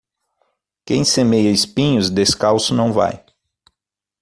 [0.83, 3.23] Quem semeia espinhos, descalço não vai.